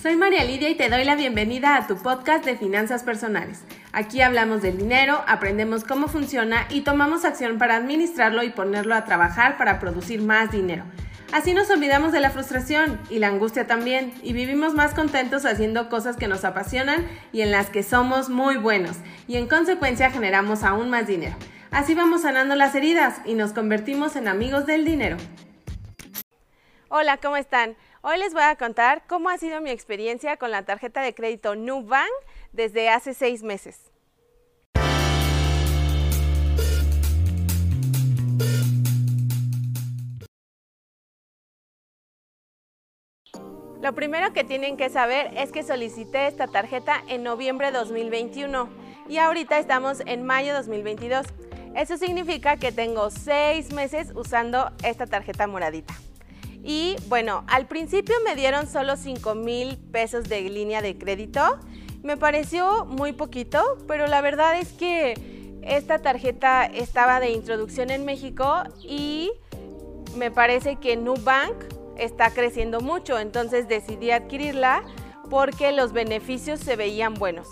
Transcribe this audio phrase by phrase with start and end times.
[0.00, 3.64] Soy María Lidia y te doy la bienvenida a tu podcast de finanzas personales.
[3.92, 9.04] Aquí hablamos del dinero, aprendemos cómo funciona y tomamos acción para administrarlo y ponerlo a
[9.04, 10.84] trabajar para producir más dinero.
[11.32, 15.90] Así nos olvidamos de la frustración y la angustia también y vivimos más contentos haciendo
[15.90, 18.96] cosas que nos apasionan y en las que somos muy buenos
[19.28, 21.36] y en consecuencia generamos aún más dinero.
[21.72, 25.18] Así vamos sanando las heridas y nos convertimos en amigos del dinero.
[26.88, 27.76] Hola, ¿cómo están?
[28.02, 31.54] Hoy les voy a contar cómo ha sido mi experiencia con la tarjeta de crédito
[31.54, 32.08] Nubank
[32.50, 33.92] desde hace seis meses.
[43.82, 48.70] Lo primero que tienen que saber es que solicité esta tarjeta en noviembre de 2021
[49.10, 51.26] y ahorita estamos en mayo 2022.
[51.76, 55.94] Eso significa que tengo seis meses usando esta tarjeta moradita.
[56.62, 61.58] Y bueno, al principio me dieron solo 5 mil pesos de línea de crédito.
[62.02, 68.04] Me pareció muy poquito, pero la verdad es que esta tarjeta estaba de introducción en
[68.04, 69.30] México y
[70.16, 71.54] me parece que Nubank
[71.96, 74.82] está creciendo mucho, entonces decidí adquirirla
[75.28, 77.46] porque los beneficios se veían buenos.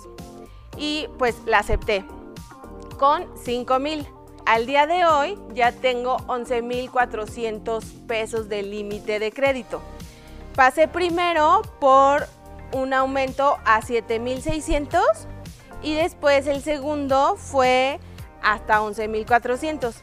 [0.76, 2.04] Y pues la acepté
[2.98, 4.06] con 5 mil.
[4.48, 9.82] Al día de hoy ya tengo 11.400 pesos de límite de crédito.
[10.54, 12.26] Pasé primero por
[12.72, 15.02] un aumento a 7.600
[15.82, 18.00] y después el segundo fue
[18.42, 19.96] hasta 11.400.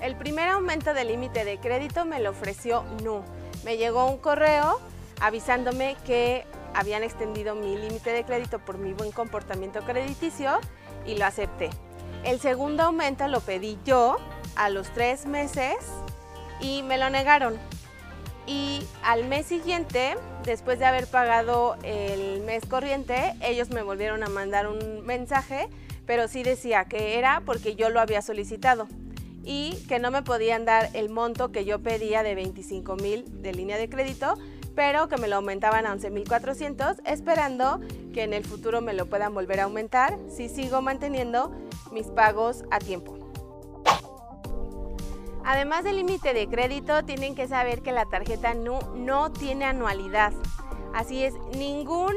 [0.00, 3.22] El primer aumento del límite de crédito me lo ofreció NU.
[3.64, 4.80] Me llegó un correo
[5.20, 10.58] avisándome que habían extendido mi límite de crédito por mi buen comportamiento crediticio
[11.06, 11.70] y lo acepté.
[12.24, 14.16] El segundo aumento lo pedí yo
[14.56, 15.74] a los tres meses
[16.58, 17.58] y me lo negaron.
[18.46, 24.28] Y al mes siguiente, después de haber pagado el mes corriente, ellos me volvieron a
[24.28, 25.68] mandar un mensaje,
[26.06, 28.88] pero sí decía que era porque yo lo había solicitado
[29.42, 33.52] y que no me podían dar el monto que yo pedía de 25 mil de
[33.52, 34.38] línea de crédito,
[34.74, 37.80] pero que me lo aumentaban a 11.400, esperando
[38.14, 41.54] que en el futuro me lo puedan volver a aumentar si sigo manteniendo
[41.94, 43.16] mis pagos a tiempo.
[45.46, 50.32] Además del límite de crédito, tienen que saber que la tarjeta NU no tiene anualidad.
[50.92, 52.14] Así es, ningún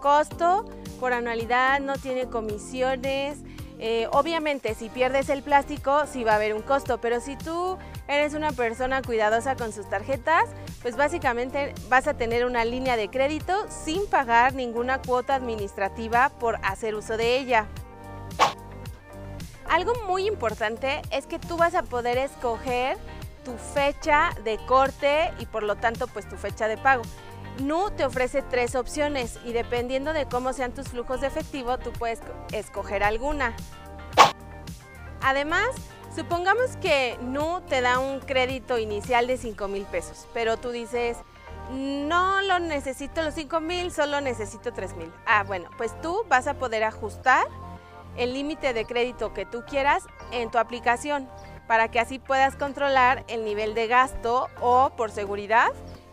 [0.00, 0.64] costo
[1.00, 3.42] por anualidad, no tiene comisiones,
[3.80, 7.78] eh, obviamente, si pierdes el plástico, sí va a haber un costo, pero si tú
[8.08, 10.44] eres una persona cuidadosa con sus tarjetas,
[10.82, 16.58] pues básicamente vas a tener una línea de crédito sin pagar ninguna cuota administrativa por
[16.64, 17.68] hacer uso de ella.
[19.68, 22.96] Algo muy importante es que tú vas a poder escoger
[23.44, 27.02] tu fecha de corte y por lo tanto pues tu fecha de pago.
[27.60, 31.92] NU te ofrece tres opciones y dependiendo de cómo sean tus flujos de efectivo, tú
[31.92, 32.20] puedes
[32.52, 33.54] escoger alguna.
[35.20, 35.68] Además,
[36.14, 41.18] supongamos que NU te da un crédito inicial de 5 mil pesos, pero tú dices,
[41.70, 45.12] no lo necesito los 5 mil, solo necesito 3 mil.
[45.26, 47.46] Ah, bueno, pues tú vas a poder ajustar
[48.18, 51.28] el límite de crédito que tú quieras en tu aplicación
[51.66, 55.68] para que así puedas controlar el nivel de gasto o por seguridad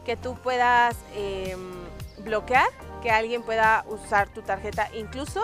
[0.06, 1.60] que tú puedas em,
[2.20, 2.68] bloquear,
[3.02, 5.42] que alguien pueda usar tu tarjeta, incluso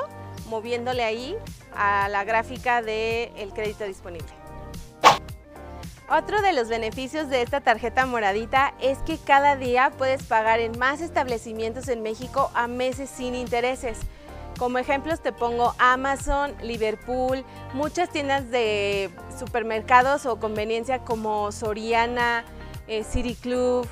[0.47, 1.35] moviéndole ahí
[1.73, 4.31] a la gráfica del crédito disponible.
[6.09, 10.77] Otro de los beneficios de esta tarjeta moradita es que cada día puedes pagar en
[10.77, 13.97] más establecimientos en México a meses sin intereses.
[14.61, 22.45] Como ejemplos te pongo Amazon, Liverpool, muchas tiendas de supermercados o conveniencia como Soriana,
[22.87, 23.89] eh, City Club,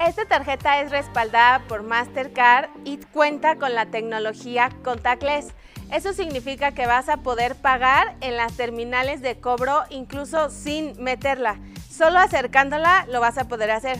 [0.00, 5.48] esta tarjeta es respaldada por Mastercard y cuenta con la tecnología contactless.
[5.92, 11.60] Eso significa que vas a poder pagar en las terminales de cobro incluso sin meterla.
[11.90, 13.98] Solo acercándola lo vas a poder hacer.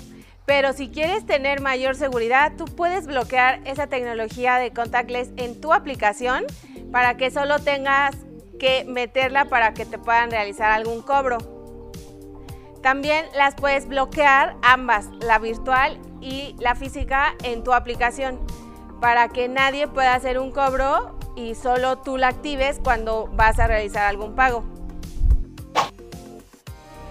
[0.51, 5.73] Pero si quieres tener mayor seguridad, tú puedes bloquear esa tecnología de contactless en tu
[5.73, 6.45] aplicación
[6.91, 8.17] para que solo tengas
[8.59, 11.39] que meterla para que te puedan realizar algún cobro.
[12.83, 18.45] También las puedes bloquear ambas, la virtual y la física en tu aplicación
[19.01, 23.69] para que nadie pueda hacer un cobro y solo tú la actives cuando vas a
[23.69, 24.65] realizar algún pago.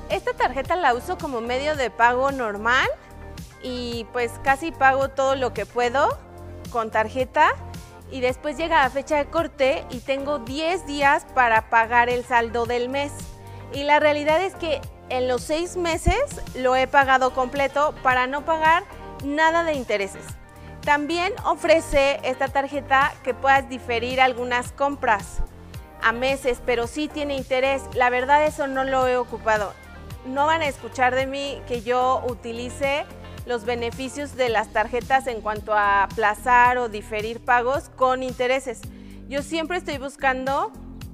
[0.10, 2.90] Esta tarjeta la uso como medio de pago normal
[3.62, 6.18] y pues casi pago todo lo que puedo
[6.72, 7.52] con tarjeta
[8.12, 12.66] y después llega la fecha de corte y tengo 10 días para pagar el saldo
[12.66, 13.12] del mes.
[13.74, 18.46] Y la realidad es que en los seis meses lo he pagado completo para no
[18.46, 18.84] pagar
[19.24, 20.24] nada de intereses.
[20.82, 25.42] También ofrece esta tarjeta que puedas diferir algunas compras
[26.02, 27.84] a meses, pero sí tiene interés.
[27.94, 29.74] La verdad eso no lo he ocupado.
[30.26, 33.06] No van a escuchar de mí que yo utilice
[33.50, 38.80] los beneficios de las tarjetas en cuanto a aplazar o diferir pagos con intereses.
[39.28, 40.72] Yo siempre estoy buscando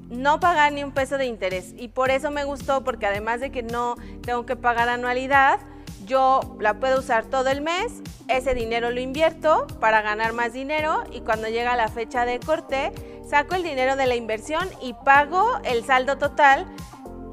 [0.10, 3.52] no pagar ni un peso de interés y por eso me gustó porque además de
[3.52, 5.62] que no tengo que pagar anualidad,
[6.06, 11.06] yo la puedo usar todo el mes, ese dinero lo invierto para ganar más dinero
[11.14, 12.92] y cuando llega la fecha de corte
[13.30, 16.68] saco el dinero de la inversión y pago el saldo total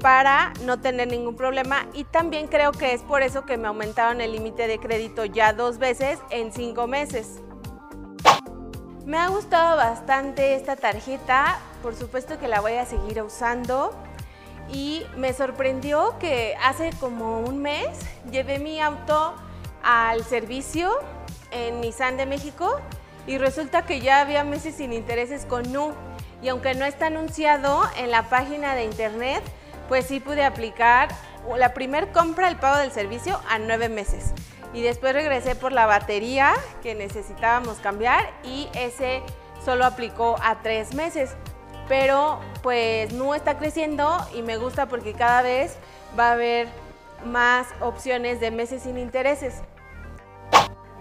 [0.03, 4.19] para no tener ningún problema y también creo que es por eso que me aumentaron
[4.19, 7.39] el límite de crédito ya dos veces en cinco meses.
[9.05, 13.91] Me ha gustado bastante esta tarjeta, por supuesto que la voy a seguir usando
[14.69, 17.87] y me sorprendió que hace como un mes
[18.29, 19.35] llevé mi auto
[19.83, 20.91] al servicio
[21.51, 22.77] en Nissan de México
[23.25, 25.93] y resulta que ya había meses sin intereses con NU
[26.41, 29.41] y aunque no está anunciado en la página de internet,
[29.87, 31.09] pues sí pude aplicar
[31.57, 34.33] la primer compra el pago del servicio a nueve meses
[34.73, 39.21] y después regresé por la batería que necesitábamos cambiar y ese
[39.63, 41.35] solo aplicó a tres meses
[41.87, 45.77] pero pues no está creciendo y me gusta porque cada vez
[46.17, 46.67] va a haber
[47.25, 49.61] más opciones de meses sin intereses.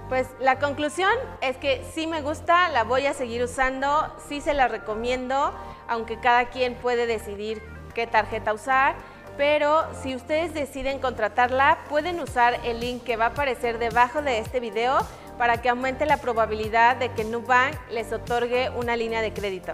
[0.09, 4.53] Pues la conclusión es que sí me gusta, la voy a seguir usando, sí se
[4.53, 5.55] la recomiendo,
[5.89, 7.63] aunque cada quien puede decidir
[7.95, 8.95] qué tarjeta usar,
[9.37, 14.39] pero si ustedes deciden contratarla, pueden usar el link que va a aparecer debajo de
[14.39, 14.99] este video
[15.39, 19.73] para que aumente la probabilidad de que Nubank les otorgue una línea de crédito.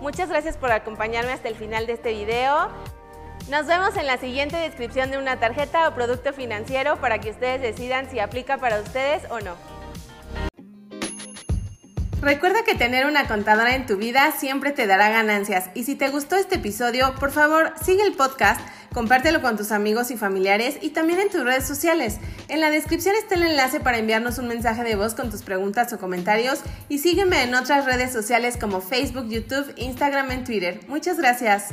[0.00, 2.68] Muchas gracias por acompañarme hasta el final de este video.
[3.48, 7.60] Nos vemos en la siguiente descripción de una tarjeta o producto financiero para que ustedes
[7.60, 9.56] decidan si aplica para ustedes o no.
[12.22, 16.10] Recuerda que tener una contadora en tu vida siempre te dará ganancias y si te
[16.10, 18.60] gustó este episodio, por favor sigue el podcast,
[18.92, 22.18] compártelo con tus amigos y familiares y también en tus redes sociales.
[22.48, 25.90] En la descripción está el enlace para enviarnos un mensaje de voz con tus preguntas
[25.94, 30.80] o comentarios y sígueme en otras redes sociales como Facebook, YouTube, Instagram y Twitter.
[30.88, 31.72] Muchas gracias.